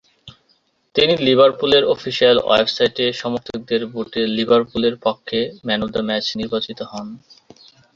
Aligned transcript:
তিনি 0.95 1.13
লিভারপুলের 1.25 1.83
অফিসিয়াল 1.93 2.37
ওয়েবসাইটে 2.41 3.05
সমর্থকদের 3.13 3.81
ভোটে 3.93 4.21
লিভারপুলের 4.37 4.95
পক্ষে 5.05 5.39
ম্যান 5.65 5.79
অফ 5.83 5.89
দ্যা 5.93 6.03
ম্যাচ 6.07 6.25
নির্বাচিত 6.39 6.79
হন। 6.91 7.07